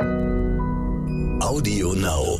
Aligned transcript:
Audio 0.00 1.92
Now. 1.92 2.38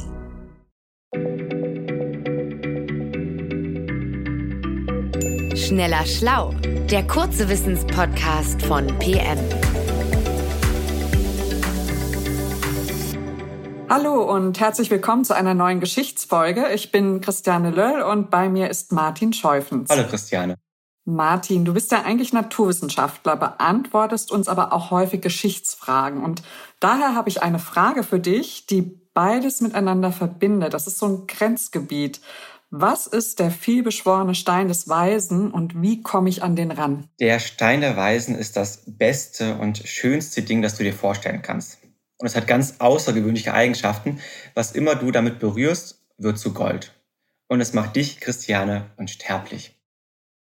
Schneller 5.54 6.06
Schlau, 6.06 6.54
der 6.90 7.06
kurze 7.06 7.48
Wissenspodcast 7.48 8.62
von 8.62 8.86
PM. 8.98 9.38
Hallo 13.90 14.22
und 14.22 14.58
herzlich 14.58 14.90
willkommen 14.90 15.24
zu 15.24 15.34
einer 15.34 15.52
neuen 15.52 15.80
Geschichtsfolge. 15.80 16.68
Ich 16.72 16.92
bin 16.92 17.20
Christiane 17.20 17.70
Löll 17.70 18.00
und 18.02 18.30
bei 18.30 18.48
mir 18.48 18.70
ist 18.70 18.92
Martin 18.92 19.32
Scheufens. 19.32 19.90
Hallo 19.90 20.04
Christiane. 20.08 20.54
Martin, 21.14 21.64
du 21.64 21.74
bist 21.74 21.92
ja 21.92 22.02
eigentlich 22.02 22.32
Naturwissenschaftler, 22.32 23.36
beantwortest 23.36 24.30
uns 24.30 24.48
aber 24.48 24.72
auch 24.72 24.90
häufig 24.90 25.20
Geschichtsfragen. 25.20 26.22
Und 26.22 26.42
daher 26.80 27.14
habe 27.14 27.28
ich 27.28 27.42
eine 27.42 27.58
Frage 27.58 28.02
für 28.02 28.20
dich, 28.20 28.66
die 28.66 28.82
beides 29.14 29.60
miteinander 29.60 30.12
verbindet. 30.12 30.74
Das 30.74 30.86
ist 30.86 30.98
so 30.98 31.06
ein 31.06 31.26
Grenzgebiet. 31.26 32.20
Was 32.70 33.08
ist 33.08 33.40
der 33.40 33.50
vielbeschworene 33.50 34.36
Stein 34.36 34.68
des 34.68 34.88
Weisen 34.88 35.50
und 35.50 35.82
wie 35.82 36.02
komme 36.02 36.28
ich 36.28 36.44
an 36.44 36.54
den 36.54 36.70
ran? 36.70 37.08
Der 37.18 37.40
Stein 37.40 37.80
der 37.80 37.96
Weisen 37.96 38.36
ist 38.36 38.56
das 38.56 38.84
beste 38.86 39.56
und 39.56 39.78
schönste 39.78 40.42
Ding, 40.42 40.62
das 40.62 40.76
du 40.76 40.84
dir 40.84 40.94
vorstellen 40.94 41.42
kannst. 41.42 41.78
Und 42.18 42.26
es 42.26 42.36
hat 42.36 42.46
ganz 42.46 42.76
außergewöhnliche 42.78 43.54
Eigenschaften. 43.54 44.20
Was 44.54 44.72
immer 44.72 44.94
du 44.94 45.10
damit 45.10 45.40
berührst, 45.40 46.00
wird 46.18 46.38
zu 46.38 46.52
Gold. 46.52 46.94
Und 47.48 47.60
es 47.60 47.72
macht 47.72 47.96
dich, 47.96 48.20
Christiane, 48.20 48.90
unsterblich. 48.96 49.79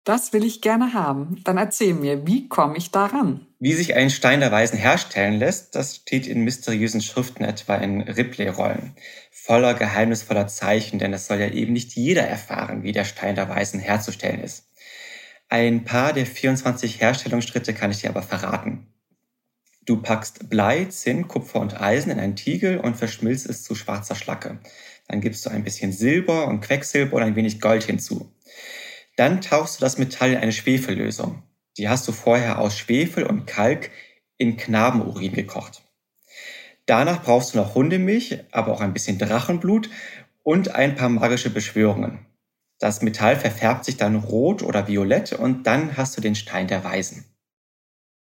Das 0.04 0.34
will 0.34 0.44
ich 0.44 0.60
gerne 0.60 0.92
haben. 0.92 1.40
Dann 1.44 1.56
erzähl 1.56 1.94
mir, 1.94 2.26
wie 2.26 2.46
komme 2.46 2.76
ich 2.76 2.90
daran? 2.90 3.46
Wie 3.58 3.72
sich 3.72 3.94
ein 3.94 4.10
Stein 4.10 4.40
der 4.40 4.52
Weisen 4.52 4.78
herstellen 4.78 5.38
lässt, 5.38 5.74
das 5.74 5.96
steht 5.96 6.26
in 6.26 6.44
mysteriösen 6.44 7.00
Schriften 7.00 7.42
etwa 7.42 7.76
in 7.76 8.02
Ripley-Rollen. 8.02 8.94
Voller 9.30 9.72
geheimnisvoller 9.72 10.46
Zeichen, 10.46 10.98
denn 10.98 11.14
es 11.14 11.26
soll 11.26 11.40
ja 11.40 11.48
eben 11.48 11.72
nicht 11.72 11.94
jeder 11.94 12.22
erfahren, 12.22 12.82
wie 12.82 12.92
der 12.92 13.06
Stein 13.06 13.34
der 13.34 13.48
Weisen 13.48 13.80
herzustellen 13.80 14.40
ist. 14.40 14.68
Ein 15.48 15.84
paar 15.84 16.12
der 16.12 16.26
24 16.26 17.00
Herstellungsschritte 17.00 17.72
kann 17.72 17.90
ich 17.90 18.02
dir 18.02 18.10
aber 18.10 18.22
verraten. 18.22 18.88
Du 19.86 20.02
packst 20.02 20.50
Blei, 20.50 20.84
Zinn, 20.86 21.28
Kupfer 21.28 21.60
und 21.60 21.80
Eisen 21.80 22.10
in 22.10 22.20
einen 22.20 22.36
Tiegel 22.36 22.78
und 22.78 22.96
verschmilzt 22.96 23.48
es 23.48 23.62
zu 23.62 23.74
schwarzer 23.74 24.14
Schlacke. 24.14 24.58
Dann 25.08 25.22
gibst 25.22 25.46
du 25.46 25.50
ein 25.50 25.64
bisschen 25.64 25.92
Silber 25.92 26.46
und 26.46 26.60
Quecksilber 26.60 27.16
und 27.16 27.22
ein 27.22 27.36
wenig 27.36 27.60
Gold 27.60 27.84
hinzu. 27.84 28.30
Dann 29.16 29.40
tauchst 29.40 29.76
du 29.76 29.80
das 29.80 29.98
Metall 29.98 30.32
in 30.32 30.38
eine 30.38 30.52
Schwefellösung. 30.52 31.42
Die 31.76 31.88
hast 31.88 32.06
du 32.08 32.12
vorher 32.12 32.58
aus 32.58 32.76
Schwefel 32.76 33.24
und 33.24 33.46
Kalk 33.46 33.90
in 34.36 34.56
Knabenurin 34.56 35.32
gekocht. 35.32 35.82
Danach 36.86 37.22
brauchst 37.22 37.54
du 37.54 37.58
noch 37.58 37.74
Hundemilch, 37.74 38.40
aber 38.50 38.72
auch 38.72 38.80
ein 38.80 38.92
bisschen 38.92 39.18
Drachenblut 39.18 39.88
und 40.42 40.74
ein 40.74 40.96
paar 40.96 41.08
magische 41.08 41.50
Beschwörungen. 41.50 42.26
Das 42.78 43.02
Metall 43.02 43.36
verfärbt 43.36 43.84
sich 43.84 43.96
dann 43.96 44.16
rot 44.16 44.62
oder 44.62 44.88
violett 44.88 45.32
und 45.32 45.64
dann 45.66 45.96
hast 45.96 46.16
du 46.16 46.20
den 46.20 46.34
Stein 46.34 46.66
der 46.66 46.84
Weisen. 46.84 47.24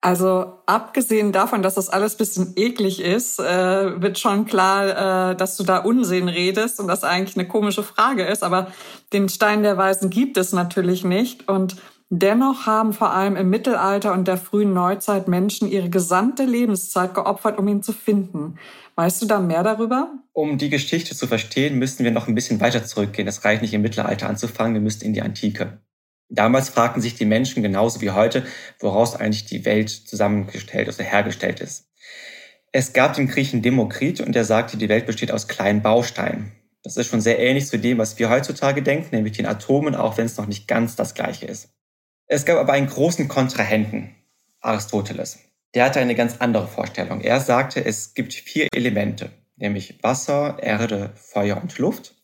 Also 0.04 0.54
abgesehen 0.66 1.30
davon, 1.30 1.62
dass 1.62 1.76
das 1.76 1.88
alles 1.88 2.16
bisschen 2.16 2.54
eklig 2.56 3.00
ist, 3.00 3.38
äh, 3.38 4.02
wird 4.02 4.18
schon 4.18 4.46
klar, 4.46 5.30
äh, 5.30 5.36
dass 5.36 5.56
du 5.56 5.62
da 5.62 5.78
Unsinn 5.78 6.28
redest 6.28 6.80
und 6.80 6.88
das 6.88 7.04
eigentlich 7.04 7.36
eine 7.36 7.46
komische 7.46 7.84
Frage 7.84 8.24
ist. 8.24 8.42
Aber 8.42 8.72
den 9.12 9.28
Stein 9.28 9.62
der 9.62 9.78
Weisen 9.78 10.10
gibt 10.10 10.38
es 10.38 10.52
natürlich 10.52 11.04
nicht. 11.04 11.48
Und 11.48 11.76
dennoch 12.10 12.66
haben 12.66 12.92
vor 12.92 13.12
allem 13.12 13.36
im 13.36 13.48
Mittelalter 13.48 14.12
und 14.12 14.26
der 14.26 14.38
frühen 14.38 14.74
Neuzeit 14.74 15.28
Menschen 15.28 15.70
ihre 15.70 15.88
gesamte 15.88 16.46
Lebenszeit 16.46 17.14
geopfert, 17.14 17.56
um 17.56 17.68
ihn 17.68 17.84
zu 17.84 17.92
finden. 17.92 18.58
Weißt 18.96 19.22
du 19.22 19.26
da 19.26 19.38
mehr 19.38 19.62
darüber? 19.62 20.10
Um 20.32 20.58
die 20.58 20.68
Geschichte 20.68 21.14
zu 21.14 21.28
verstehen, 21.28 21.78
müssen 21.78 22.02
wir 22.02 22.10
noch 22.10 22.26
ein 22.26 22.34
bisschen 22.34 22.60
weiter 22.60 22.84
zurückgehen. 22.84 23.28
Es 23.28 23.44
reicht 23.44 23.62
nicht 23.62 23.72
im 23.72 23.82
Mittelalter 23.82 24.28
anzufangen, 24.28 24.74
wir 24.74 24.80
müssen 24.80 25.04
in 25.04 25.12
die 25.12 25.22
Antike. 25.22 25.78
Damals 26.34 26.70
fragten 26.70 27.02
sich 27.02 27.14
die 27.14 27.26
Menschen 27.26 27.62
genauso 27.62 28.00
wie 28.00 28.10
heute, 28.10 28.46
woraus 28.80 29.14
eigentlich 29.14 29.44
die 29.44 29.66
Welt 29.66 29.90
zusammengestellt, 29.90 30.88
also 30.88 31.02
hergestellt 31.02 31.60
ist. 31.60 31.90
Es 32.72 32.94
gab 32.94 33.12
den 33.12 33.28
Griechen 33.28 33.60
Demokrit 33.60 34.22
und 34.22 34.34
der 34.34 34.46
sagte, 34.46 34.78
die 34.78 34.88
Welt 34.88 35.04
besteht 35.04 35.30
aus 35.30 35.46
kleinen 35.46 35.82
Bausteinen. 35.82 36.52
Das 36.82 36.96
ist 36.96 37.08
schon 37.08 37.20
sehr 37.20 37.38
ähnlich 37.38 37.66
zu 37.66 37.78
dem, 37.78 37.98
was 37.98 38.18
wir 38.18 38.30
heutzutage 38.30 38.82
denken, 38.82 39.14
nämlich 39.14 39.36
den 39.36 39.44
Atomen, 39.44 39.94
auch 39.94 40.16
wenn 40.16 40.24
es 40.24 40.38
noch 40.38 40.46
nicht 40.46 40.66
ganz 40.66 40.96
das 40.96 41.12
gleiche 41.12 41.44
ist. 41.44 41.68
Es 42.26 42.46
gab 42.46 42.56
aber 42.56 42.72
einen 42.72 42.86
großen 42.86 43.28
Kontrahenten, 43.28 44.14
Aristoteles. 44.62 45.38
Der 45.74 45.84
hatte 45.84 46.00
eine 46.00 46.14
ganz 46.14 46.36
andere 46.38 46.66
Vorstellung. 46.66 47.20
Er 47.20 47.40
sagte, 47.40 47.84
es 47.84 48.14
gibt 48.14 48.32
vier 48.32 48.68
Elemente, 48.74 49.30
nämlich 49.56 50.02
Wasser, 50.02 50.56
Erde, 50.62 51.12
Feuer 51.14 51.60
und 51.60 51.76
Luft. 51.76 52.14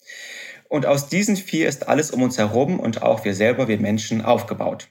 Und 0.68 0.86
aus 0.86 1.08
diesen 1.08 1.36
vier 1.36 1.68
ist 1.68 1.88
alles 1.88 2.10
um 2.10 2.22
uns 2.22 2.38
herum 2.38 2.78
und 2.78 3.02
auch 3.02 3.24
wir 3.24 3.34
selber, 3.34 3.68
wir 3.68 3.78
Menschen, 3.78 4.22
aufgebaut. 4.22 4.90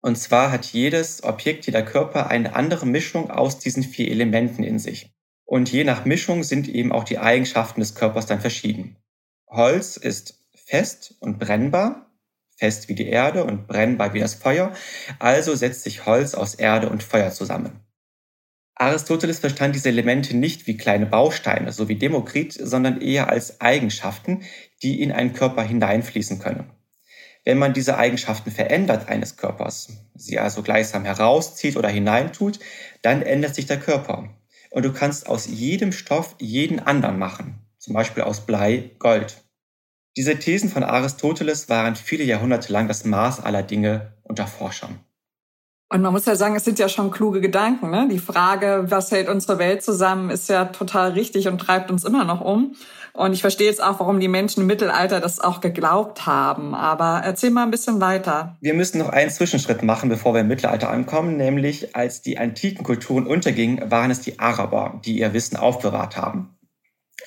Und 0.00 0.16
zwar 0.16 0.50
hat 0.50 0.64
jedes 0.66 1.22
Objekt, 1.22 1.66
jeder 1.66 1.82
Körper 1.82 2.28
eine 2.28 2.54
andere 2.54 2.86
Mischung 2.86 3.30
aus 3.30 3.58
diesen 3.58 3.82
vier 3.82 4.10
Elementen 4.10 4.62
in 4.62 4.78
sich. 4.78 5.12
Und 5.44 5.70
je 5.72 5.84
nach 5.84 6.04
Mischung 6.04 6.44
sind 6.44 6.68
eben 6.68 6.92
auch 6.92 7.04
die 7.04 7.18
Eigenschaften 7.18 7.80
des 7.80 7.94
Körpers 7.94 8.26
dann 8.26 8.40
verschieden. 8.40 8.96
Holz 9.48 9.96
ist 9.96 10.46
fest 10.54 11.14
und 11.20 11.38
brennbar, 11.38 12.10
fest 12.56 12.88
wie 12.88 12.94
die 12.94 13.08
Erde 13.08 13.44
und 13.44 13.66
brennbar 13.66 14.14
wie 14.14 14.20
das 14.20 14.34
Feuer, 14.34 14.72
also 15.18 15.54
setzt 15.54 15.84
sich 15.84 16.06
Holz 16.06 16.34
aus 16.34 16.54
Erde 16.54 16.90
und 16.90 17.02
Feuer 17.02 17.30
zusammen. 17.30 17.80
Aristoteles 18.80 19.40
verstand 19.40 19.74
diese 19.74 19.88
Elemente 19.88 20.36
nicht 20.36 20.68
wie 20.68 20.76
kleine 20.76 21.06
Bausteine, 21.06 21.72
so 21.72 21.88
wie 21.88 21.96
Demokrit, 21.96 22.52
sondern 22.52 23.00
eher 23.00 23.28
als 23.28 23.60
Eigenschaften, 23.60 24.42
die 24.82 25.02
in 25.02 25.10
einen 25.10 25.32
Körper 25.32 25.62
hineinfließen 25.62 26.38
können. 26.38 26.70
Wenn 27.44 27.58
man 27.58 27.72
diese 27.72 27.98
Eigenschaften 27.98 28.52
verändert 28.52 29.08
eines 29.08 29.36
Körpers, 29.36 29.88
sie 30.14 30.38
also 30.38 30.62
gleichsam 30.62 31.04
herauszieht 31.04 31.76
oder 31.76 31.88
hineintut, 31.88 32.60
dann 33.02 33.22
ändert 33.22 33.56
sich 33.56 33.66
der 33.66 33.80
Körper. 33.80 34.30
Und 34.70 34.84
du 34.84 34.92
kannst 34.92 35.28
aus 35.28 35.46
jedem 35.46 35.90
Stoff 35.90 36.36
jeden 36.38 36.78
anderen 36.78 37.18
machen, 37.18 37.58
zum 37.78 37.94
Beispiel 37.94 38.22
aus 38.22 38.46
Blei 38.46 38.90
Gold. 39.00 39.42
Diese 40.16 40.38
Thesen 40.38 40.68
von 40.68 40.84
Aristoteles 40.84 41.68
waren 41.68 41.96
viele 41.96 42.24
Jahrhunderte 42.24 42.72
lang 42.72 42.86
das 42.86 43.04
Maß 43.04 43.40
aller 43.40 43.62
Dinge 43.62 44.12
unter 44.22 44.46
Forschern. 44.46 45.00
Und 45.90 46.02
man 46.02 46.12
muss 46.12 46.26
ja 46.26 46.36
sagen, 46.36 46.54
es 46.54 46.64
sind 46.64 46.78
ja 46.78 46.88
schon 46.88 47.10
kluge 47.10 47.40
Gedanken. 47.40 47.90
Ne? 47.90 48.08
Die 48.10 48.18
Frage, 48.18 48.84
was 48.88 49.10
hält 49.10 49.28
unsere 49.28 49.58
Welt 49.58 49.82
zusammen, 49.82 50.28
ist 50.28 50.48
ja 50.50 50.66
total 50.66 51.12
richtig 51.12 51.48
und 51.48 51.58
treibt 51.58 51.90
uns 51.90 52.04
immer 52.04 52.24
noch 52.24 52.42
um. 52.42 52.74
Und 53.14 53.32
ich 53.32 53.40
verstehe 53.40 53.68
jetzt 53.68 53.82
auch, 53.82 53.98
warum 53.98 54.20
die 54.20 54.28
Menschen 54.28 54.60
im 54.60 54.66
Mittelalter 54.66 55.18
das 55.18 55.40
auch 55.40 55.60
geglaubt 55.60 56.26
haben. 56.26 56.74
Aber 56.74 57.22
erzähl 57.24 57.50
mal 57.50 57.62
ein 57.62 57.70
bisschen 57.70 58.02
weiter. 58.02 58.56
Wir 58.60 58.74
müssen 58.74 58.98
noch 58.98 59.08
einen 59.08 59.30
Zwischenschritt 59.30 59.82
machen, 59.82 60.10
bevor 60.10 60.34
wir 60.34 60.42
im 60.42 60.48
Mittelalter 60.48 60.90
ankommen. 60.90 61.38
Nämlich, 61.38 61.96
als 61.96 62.20
die 62.20 62.38
antiken 62.38 62.84
Kulturen 62.84 63.26
untergingen, 63.26 63.90
waren 63.90 64.10
es 64.10 64.20
die 64.20 64.38
Araber, 64.38 65.00
die 65.06 65.18
ihr 65.18 65.32
Wissen 65.32 65.56
aufbewahrt 65.56 66.18
haben. 66.18 66.58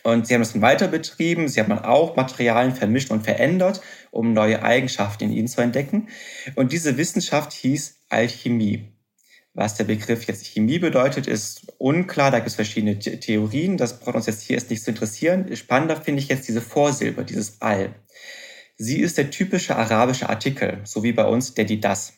Und 0.04 0.28
sie 0.28 0.34
haben 0.34 0.42
es 0.42 0.54
dann 0.54 0.62
weiter 0.62 0.88
betrieben. 0.88 1.48
Sie 1.48 1.60
haben 1.60 1.72
auch 1.72 2.16
Materialien 2.16 2.76
vermischt 2.76 3.12
und 3.12 3.24
verändert, 3.24 3.82
um 4.12 4.34
neue 4.34 4.62
Eigenschaften 4.62 5.24
in 5.24 5.32
ihnen 5.32 5.48
zu 5.48 5.62
entdecken. 5.62 6.10
Und 6.56 6.72
diese 6.72 6.98
Wissenschaft 6.98 7.54
hieß 7.54 8.02
Alchemie. 8.10 8.92
Was 9.54 9.76
der 9.76 9.84
Begriff 9.84 10.26
jetzt 10.28 10.46
Chemie 10.46 10.80
bedeutet, 10.80 11.28
ist 11.28 11.74
unklar. 11.78 12.32
Da 12.32 12.38
gibt 12.38 12.50
es 12.50 12.56
verschiedene 12.56 13.00
Theorien. 13.00 13.78
Das 13.78 14.00
braucht 14.00 14.16
uns 14.16 14.28
jetzt 14.28 14.44
hier 14.44 14.56
erst 14.56 14.70
nicht 14.70 14.84
zu 14.84 14.92
interessieren. 14.92 15.54
Spannender 15.56 16.00
finde 16.00 16.22
ich 16.22 16.30
jetzt 16.30 16.48
diese 16.48 16.62
Vorsilbe, 16.62 17.26
dieses 17.26 17.62
Al. 17.62 17.96
Sie 18.78 19.00
ist 19.00 19.18
der 19.18 19.30
typische 19.30 19.76
arabische 19.76 20.30
Artikel, 20.30 20.80
so 20.86 21.04
wie 21.04 21.12
bei 21.12 21.26
uns 21.26 21.54
der 21.54 21.66
die 21.66 21.80
das. 21.80 22.14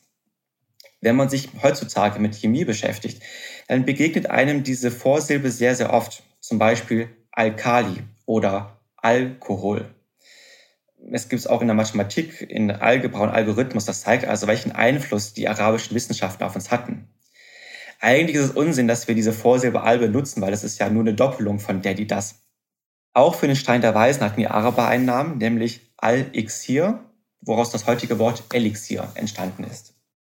Wenn 1.02 1.16
man 1.16 1.28
sich 1.28 1.50
heutzutage 1.62 2.20
mit 2.20 2.36
Chemie 2.36 2.66
beschäftigt, 2.66 3.22
dann 3.68 3.86
begegnet 3.86 4.30
einem 4.30 4.64
diese 4.64 4.92
Vorsilbe 4.92 5.52
sehr, 5.52 5.76
sehr 5.76 5.92
oft. 5.92 6.24
Zum 6.40 6.60
Beispiel 6.60 7.10
Alkali 7.32 8.04
oder 8.26 8.80
Alkohol 8.96 9.94
es 11.12 11.30
gibt 11.30 11.40
es 11.40 11.48
auch 11.48 11.62
in 11.62 11.68
der 11.68 11.76
Mathematik, 11.76 12.42
in 12.42 12.72
Algebra 12.72 13.24
und 13.24 13.30
Algorithmus. 13.30 13.86
Das 13.86 14.02
zeigt 14.02 14.26
also, 14.26 14.48
welchen 14.48 14.72
Einfluss 14.72 15.34
die 15.34 15.48
arabischen 15.48 15.96
Wissenschaften 15.96 16.44
auf 16.44 16.56
uns 16.56 16.72
hatten. 16.72 17.08
Eigentlich 18.00 18.36
ist 18.36 18.46
es 18.46 18.52
Unsinn, 18.52 18.88
dass 18.88 19.08
wir 19.08 19.16
diese 19.16 19.34
Vorsilbe 19.34 19.84
Al 19.84 20.00
benutzen, 20.00 20.42
weil 20.42 20.52
das 20.52 20.64
ist 20.64 20.80
ja 20.80 20.90
nur 20.90 21.04
eine 21.04 21.14
Doppelung 21.14 21.60
von 21.60 21.82
der, 21.82 21.94
die 21.94 22.08
das. 22.08 22.42
Auch 23.14 23.36
für 23.36 23.48
den 23.48 23.56
Stein 23.56 23.82
der 23.82 23.96
Weisen 23.96 24.24
hatten 24.24 24.40
die 24.40 24.48
Araber 24.48 24.88
einen 24.88 25.06
Namen, 25.06 25.38
nämlich 25.38 25.94
Al-Ixir, 25.98 27.00
woraus 27.42 27.70
das 27.70 27.86
heutige 27.86 28.20
Wort 28.20 28.44
Elixier 28.52 29.10
entstanden 29.16 29.64
ist. 29.64 29.93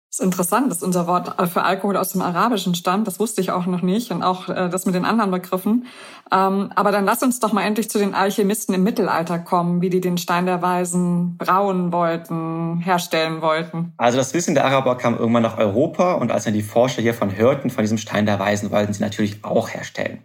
Das 0.09 0.19
ist 0.19 0.25
interessant, 0.25 0.71
dass 0.71 0.83
unser 0.83 1.05
Wort 1.05 1.35
für 1.51 1.63
Alkohol 1.63 1.97
aus 1.97 2.13
dem 2.13 2.21
Arabischen 2.21 2.75
stammt. 2.75 3.07
Das 3.07 3.19
wusste 3.19 3.41
ich 3.41 3.51
auch 3.51 3.65
noch 3.65 3.81
nicht 3.81 4.09
und 4.09 4.23
auch 4.23 4.47
äh, 4.47 4.69
das 4.69 4.85
mit 4.85 4.95
den 4.95 5.03
anderen 5.03 5.31
Begriffen. 5.31 5.85
Ähm, 6.31 6.71
aber 6.75 6.93
dann 6.93 7.03
lass 7.03 7.23
uns 7.23 7.41
doch 7.41 7.51
mal 7.51 7.63
endlich 7.63 7.89
zu 7.89 7.99
den 7.99 8.13
Alchemisten 8.13 8.73
im 8.73 8.83
Mittelalter 8.83 9.37
kommen, 9.37 9.81
wie 9.81 9.89
die 9.89 9.99
den 9.99 10.17
Stein 10.17 10.45
der 10.45 10.61
Weisen 10.61 11.37
brauen 11.37 11.91
wollten, 11.91 12.79
herstellen 12.79 13.41
wollten. 13.41 13.93
Also 13.97 14.17
das 14.17 14.33
Wissen 14.33 14.55
der 14.55 14.63
Araber 14.63 14.97
kam 14.97 15.17
irgendwann 15.17 15.43
nach 15.43 15.57
Europa 15.57 16.13
und 16.13 16.31
als 16.31 16.45
dann 16.45 16.53
die 16.53 16.63
Forscher 16.63 17.01
hiervon 17.01 17.35
hörten, 17.35 17.69
von 17.69 17.83
diesem 17.83 17.97
Stein 17.97 18.25
der 18.25 18.39
Weisen, 18.39 18.71
wollten 18.71 18.93
sie 18.93 19.03
natürlich 19.03 19.43
auch 19.43 19.69
herstellen. 19.69 20.23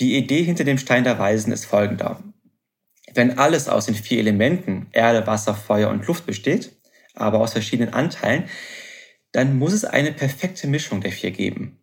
Die 0.00 0.16
Idee 0.16 0.42
hinter 0.42 0.64
dem 0.64 0.78
Stein 0.78 1.04
der 1.04 1.20
Weisen 1.20 1.52
ist 1.52 1.66
folgender. 1.66 2.18
Wenn 3.14 3.38
alles 3.38 3.68
aus 3.68 3.86
den 3.86 3.94
vier 3.94 4.18
Elementen 4.18 4.88
Erde, 4.90 5.26
Wasser, 5.26 5.54
Feuer 5.54 5.88
und 5.88 6.06
Luft 6.06 6.26
besteht, 6.26 6.72
aber 7.14 7.40
aus 7.40 7.52
verschiedenen 7.52 7.94
Anteilen, 7.94 8.44
dann 9.32 9.58
muss 9.58 9.72
es 9.72 9.84
eine 9.84 10.12
perfekte 10.12 10.66
Mischung 10.66 11.00
der 11.00 11.12
vier 11.12 11.30
geben. 11.30 11.78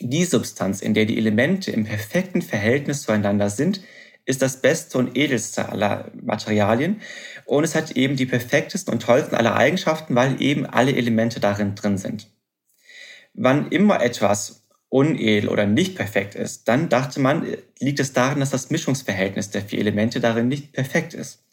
Die 0.00 0.24
Substanz, 0.24 0.80
in 0.80 0.94
der 0.94 1.04
die 1.04 1.18
Elemente 1.18 1.70
im 1.70 1.84
perfekten 1.84 2.42
Verhältnis 2.42 3.02
zueinander 3.02 3.48
sind, 3.50 3.80
ist 4.26 4.42
das 4.42 4.60
beste 4.60 4.98
und 4.98 5.16
edelste 5.16 5.68
aller 5.68 6.10
Materialien 6.20 7.00
und 7.44 7.64
es 7.64 7.74
hat 7.74 7.92
eben 7.92 8.16
die 8.16 8.26
perfektesten 8.26 8.92
und 8.92 9.02
tollsten 9.02 9.36
aller 9.36 9.54
Eigenschaften, 9.54 10.14
weil 10.14 10.40
eben 10.40 10.66
alle 10.66 10.94
Elemente 10.96 11.40
darin 11.40 11.74
drin 11.74 11.98
sind. 11.98 12.30
Wann 13.34 13.70
immer 13.70 14.02
etwas 14.02 14.64
unedel 14.88 15.48
oder 15.48 15.66
nicht 15.66 15.96
perfekt 15.96 16.36
ist, 16.36 16.68
dann 16.68 16.88
dachte 16.88 17.20
man, 17.20 17.46
liegt 17.80 18.00
es 18.00 18.12
daran, 18.12 18.40
dass 18.40 18.50
das 18.50 18.70
Mischungsverhältnis 18.70 19.50
der 19.50 19.62
vier 19.62 19.80
Elemente 19.80 20.20
darin 20.20 20.48
nicht 20.48 20.72
perfekt 20.72 21.14
ist. 21.14 21.44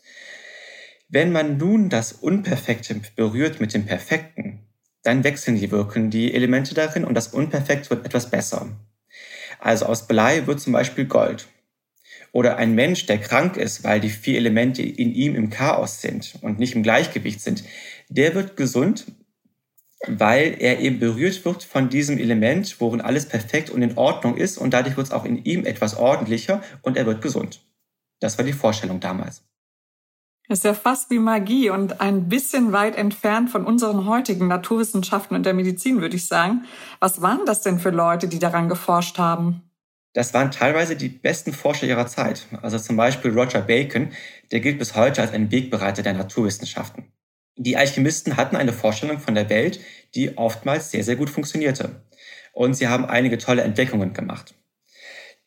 Wenn 1.09 1.31
man 1.31 1.57
nun 1.57 1.89
das 1.89 2.13
Unperfekte 2.13 3.01
berührt 3.15 3.59
mit 3.59 3.73
dem 3.73 3.85
Perfekten, 3.85 4.59
dann 5.03 5.23
wechseln 5.23 5.55
die 5.55 5.71
Wirken 5.71 6.09
die 6.09 6.33
Elemente 6.33 6.73
darin 6.73 7.03
und 7.03 7.15
das 7.15 7.29
Unperfekt 7.29 7.89
wird 7.89 8.05
etwas 8.05 8.29
besser. 8.29 8.69
Also 9.59 9.85
aus 9.85 10.07
Blei 10.07 10.47
wird 10.47 10.59
zum 10.59 10.73
Beispiel 10.73 11.05
Gold. 11.05 11.47
Oder 12.31 12.57
ein 12.57 12.73
Mensch, 12.75 13.05
der 13.07 13.17
krank 13.17 13.57
ist, 13.57 13.83
weil 13.83 13.99
die 13.99 14.09
vier 14.09 14.37
Elemente 14.37 14.81
in 14.81 15.13
ihm 15.13 15.35
im 15.35 15.49
Chaos 15.49 16.01
sind 16.01 16.35
und 16.41 16.59
nicht 16.59 16.75
im 16.75 16.83
Gleichgewicht 16.83 17.41
sind, 17.41 17.63
der 18.09 18.35
wird 18.35 18.55
gesund, 18.55 19.05
weil 20.07 20.55
er 20.59 20.79
eben 20.79 20.99
berührt 20.99 21.43
wird 21.45 21.63
von 21.63 21.89
diesem 21.89 22.17
Element, 22.17 22.79
worin 22.79 23.01
alles 23.01 23.27
perfekt 23.27 23.69
und 23.69 23.81
in 23.81 23.97
Ordnung 23.97 24.37
ist 24.37 24.57
und 24.57 24.73
dadurch 24.73 24.97
wird 24.97 25.07
es 25.07 25.13
auch 25.13 25.25
in 25.25 25.43
ihm 25.43 25.65
etwas 25.65 25.95
ordentlicher 25.95 26.63
und 26.81 26.97
er 26.97 27.05
wird 27.05 27.21
gesund. 27.21 27.61
Das 28.19 28.37
war 28.37 28.45
die 28.45 28.53
Vorstellung 28.53 28.99
damals. 28.99 29.43
Das 30.51 30.59
ist 30.59 30.65
ja 30.65 30.73
fast 30.73 31.09
wie 31.09 31.17
Magie 31.17 31.69
und 31.69 32.01
ein 32.01 32.27
bisschen 32.27 32.73
weit 32.73 32.97
entfernt 32.97 33.49
von 33.49 33.65
unseren 33.65 34.05
heutigen 34.05 34.49
Naturwissenschaften 34.49 35.37
und 35.37 35.45
der 35.45 35.53
Medizin, 35.53 36.01
würde 36.01 36.17
ich 36.17 36.27
sagen. 36.27 36.65
Was 36.99 37.21
waren 37.21 37.45
das 37.45 37.61
denn 37.61 37.79
für 37.79 37.91
Leute, 37.91 38.27
die 38.27 38.37
daran 38.37 38.67
geforscht 38.67 39.17
haben? 39.17 39.61
Das 40.11 40.33
waren 40.33 40.51
teilweise 40.51 40.97
die 40.97 41.07
besten 41.07 41.53
Forscher 41.53 41.87
ihrer 41.87 42.05
Zeit. 42.07 42.47
Also 42.61 42.77
zum 42.79 42.97
Beispiel 42.97 43.31
Roger 43.31 43.61
Bacon, 43.61 44.09
der 44.51 44.59
gilt 44.59 44.77
bis 44.77 44.93
heute 44.93 45.21
als 45.21 45.31
ein 45.31 45.51
Wegbereiter 45.51 46.03
der 46.03 46.15
Naturwissenschaften. 46.15 47.05
Die 47.55 47.77
Alchemisten 47.77 48.35
hatten 48.35 48.57
eine 48.57 48.73
Vorstellung 48.73 49.19
von 49.19 49.35
der 49.35 49.49
Welt, 49.49 49.79
die 50.15 50.37
oftmals 50.37 50.91
sehr, 50.91 51.05
sehr 51.05 51.15
gut 51.15 51.29
funktionierte. 51.29 52.03
Und 52.51 52.73
sie 52.73 52.89
haben 52.89 53.05
einige 53.05 53.37
tolle 53.37 53.61
Entdeckungen 53.61 54.11
gemacht. 54.11 54.53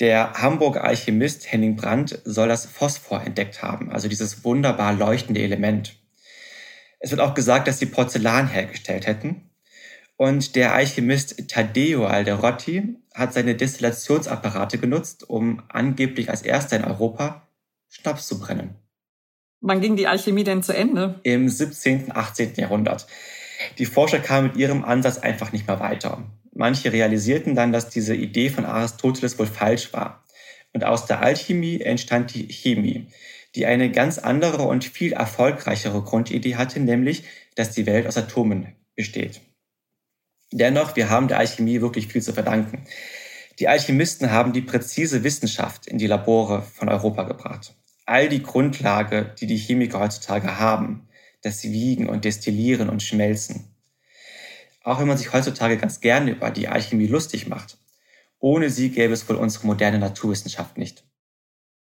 Der 0.00 0.32
Hamburger 0.34 0.82
Alchemist 0.82 1.50
Henning 1.50 1.76
Brandt 1.76 2.20
soll 2.24 2.48
das 2.48 2.66
Phosphor 2.66 3.22
entdeckt 3.22 3.62
haben, 3.62 3.92
also 3.92 4.08
dieses 4.08 4.44
wunderbar 4.44 4.92
leuchtende 4.92 5.40
Element. 5.40 5.96
Es 6.98 7.10
wird 7.10 7.20
auch 7.20 7.34
gesagt, 7.34 7.68
dass 7.68 7.78
sie 7.78 7.86
Porzellan 7.86 8.48
hergestellt 8.48 9.06
hätten. 9.06 9.50
Und 10.16 10.56
der 10.56 10.74
Alchemist 10.74 11.48
Taddeo 11.48 12.06
Alderotti 12.06 12.96
hat 13.14 13.34
seine 13.34 13.54
Destillationsapparate 13.54 14.78
genutzt, 14.78 15.28
um 15.28 15.62
angeblich 15.68 16.30
als 16.30 16.42
erster 16.42 16.76
in 16.76 16.84
Europa 16.84 17.46
Schnaps 17.88 18.26
zu 18.26 18.40
brennen. 18.40 18.76
Wann 19.60 19.80
ging 19.80 19.96
die 19.96 20.06
Alchemie 20.06 20.44
denn 20.44 20.62
zu 20.62 20.74
Ende? 20.74 21.20
Im 21.22 21.48
17., 21.48 22.14
18. 22.14 22.54
Jahrhundert. 22.56 23.06
Die 23.78 23.86
Forscher 23.86 24.18
kamen 24.18 24.48
mit 24.48 24.56
ihrem 24.56 24.84
Ansatz 24.84 25.18
einfach 25.18 25.52
nicht 25.52 25.66
mehr 25.66 25.80
weiter. 25.80 26.22
Manche 26.54 26.92
realisierten 26.92 27.54
dann, 27.54 27.72
dass 27.72 27.90
diese 27.90 28.14
Idee 28.14 28.48
von 28.48 28.64
Aristoteles 28.64 29.38
wohl 29.38 29.46
falsch 29.46 29.92
war. 29.92 30.24
Und 30.72 30.84
aus 30.84 31.06
der 31.06 31.20
Alchemie 31.20 31.80
entstand 31.80 32.34
die 32.34 32.46
Chemie, 32.48 33.08
die 33.54 33.66
eine 33.66 33.90
ganz 33.90 34.18
andere 34.18 34.62
und 34.62 34.84
viel 34.84 35.12
erfolgreichere 35.12 36.02
Grundidee 36.02 36.56
hatte, 36.56 36.80
nämlich, 36.80 37.24
dass 37.56 37.72
die 37.72 37.86
Welt 37.86 38.06
aus 38.06 38.16
Atomen 38.16 38.74
besteht. 38.94 39.40
Dennoch, 40.52 40.94
wir 40.94 41.10
haben 41.10 41.28
der 41.28 41.38
Alchemie 41.38 41.80
wirklich 41.80 42.06
viel 42.06 42.22
zu 42.22 42.32
verdanken. 42.32 42.84
Die 43.58 43.68
Alchemisten 43.68 44.30
haben 44.30 44.52
die 44.52 44.62
präzise 44.62 45.24
Wissenschaft 45.24 45.86
in 45.86 45.98
die 45.98 46.06
Labore 46.06 46.62
von 46.62 46.88
Europa 46.88 47.24
gebracht. 47.24 47.74
All 48.06 48.28
die 48.28 48.42
Grundlage, 48.42 49.34
die 49.40 49.46
die 49.46 49.56
Chemiker 49.56 50.00
heutzutage 50.00 50.58
haben, 50.58 51.08
das 51.42 51.64
Wiegen 51.64 52.08
und 52.08 52.24
Destillieren 52.24 52.88
und 52.88 53.02
Schmelzen, 53.02 53.73
auch 54.84 55.00
wenn 55.00 55.08
man 55.08 55.16
sich 55.16 55.32
heutzutage 55.32 55.76
ganz 55.76 56.00
gerne 56.00 56.30
über 56.30 56.50
die 56.50 56.68
Alchemie 56.68 57.06
lustig 57.06 57.48
macht. 57.48 57.78
Ohne 58.38 58.70
sie 58.70 58.90
gäbe 58.90 59.14
es 59.14 59.28
wohl 59.28 59.36
unsere 59.36 59.66
moderne 59.66 59.98
Naturwissenschaft 59.98 60.78
nicht. 60.78 61.04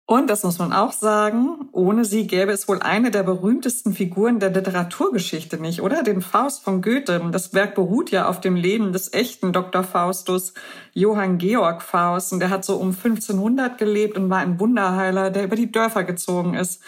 Und 0.07 0.29
das 0.29 0.43
muss 0.43 0.59
man 0.59 0.75
auch 0.75 0.93
sagen, 0.93 1.71
ohne 1.73 2.05
sie 2.05 2.27
gäbe 2.27 2.53
es 2.53 2.69
wohl 2.69 2.81
eine 2.81 3.11
der 3.11 3.23
berühmtesten 3.23 3.95
Figuren 3.95 4.39
der 4.39 4.51
Literaturgeschichte 4.51 5.57
nicht, 5.57 5.81
oder? 5.81 6.03
Den 6.03 6.21
Faust 6.21 6.63
von 6.63 6.83
Goethe. 6.83 7.31
Das 7.33 7.55
Werk 7.55 7.75
beruht 7.75 8.11
ja 8.11 8.29
auf 8.29 8.39
dem 8.39 8.55
Leben 8.55 8.93
des 8.93 9.15
echten 9.15 9.55
Dr. 9.55 9.83
Faustus, 9.83 10.53
Johann 10.93 11.39
Georg 11.39 11.81
Faust. 11.83 12.35
Und 12.35 12.41
der 12.41 12.51
hat 12.51 12.67
so 12.67 12.77
um 12.77 12.89
1500 12.89 13.79
gelebt 13.79 14.19
und 14.19 14.29
war 14.29 14.39
ein 14.39 14.61
Wunderheiler, 14.61 15.31
der 15.31 15.45
über 15.45 15.57
die 15.57 15.73
Dörfer 15.73 16.05
gezogen 16.05 16.53
ist. 16.53 16.83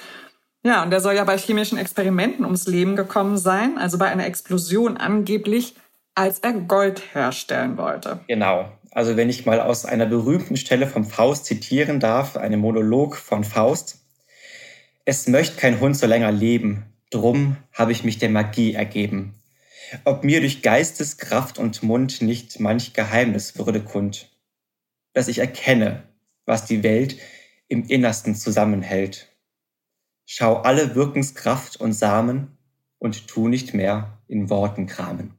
Ja, 0.62 0.82
und 0.82 0.90
der 0.90 1.00
soll 1.00 1.14
ja 1.14 1.24
bei 1.24 1.38
chemischen 1.38 1.78
Experimenten 1.78 2.44
ums 2.44 2.66
Leben 2.66 2.96
gekommen 2.96 3.38
sein, 3.38 3.78
also 3.78 3.96
bei 3.96 4.06
einer 4.06 4.26
Explosion 4.26 4.98
angeblich 4.98 5.74
als 6.16 6.38
er 6.38 6.54
Gold 6.54 7.14
herstellen 7.14 7.76
wollte. 7.76 8.20
Genau. 8.26 8.72
Also 8.90 9.16
wenn 9.16 9.28
ich 9.28 9.44
mal 9.44 9.60
aus 9.60 9.84
einer 9.84 10.06
berühmten 10.06 10.56
Stelle 10.56 10.86
vom 10.86 11.04
Faust 11.04 11.44
zitieren 11.44 12.00
darf, 12.00 12.36
einem 12.36 12.60
Monolog 12.60 13.16
von 13.16 13.44
Faust. 13.44 13.98
Es 15.04 15.28
möchte 15.28 15.58
kein 15.58 15.78
Hund 15.78 15.96
so 15.96 16.06
länger 16.06 16.32
leben, 16.32 16.86
drum 17.10 17.58
habe 17.72 17.92
ich 17.92 18.02
mich 18.02 18.18
der 18.18 18.30
Magie 18.30 18.72
ergeben. 18.72 19.34
Ob 20.04 20.24
mir 20.24 20.40
durch 20.40 20.62
Geisteskraft 20.62 21.58
und 21.58 21.82
Mund 21.82 22.22
nicht 22.22 22.58
manch 22.58 22.94
Geheimnis 22.94 23.58
würde 23.58 23.82
kund, 23.82 24.30
dass 25.12 25.28
ich 25.28 25.38
erkenne, 25.38 26.02
was 26.46 26.64
die 26.64 26.82
Welt 26.82 27.18
im 27.68 27.84
Innersten 27.84 28.34
zusammenhält. 28.34 29.28
Schau 30.24 30.56
alle 30.56 30.94
Wirkenskraft 30.94 31.76
und 31.76 31.92
Samen 31.92 32.56
und 32.98 33.28
tu 33.28 33.48
nicht 33.48 33.74
mehr 33.74 34.18
in 34.26 34.48
Worten 34.48 34.86
kramen. 34.86 35.35